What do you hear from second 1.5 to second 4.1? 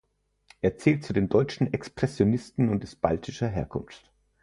Expressionisten und ist baltischer Herkunft.